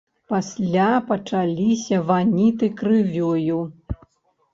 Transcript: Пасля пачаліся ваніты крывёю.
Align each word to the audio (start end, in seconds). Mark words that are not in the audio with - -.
Пасля 0.31 0.85
пачаліся 1.09 1.99
ваніты 2.07 2.71
крывёю. 2.79 3.59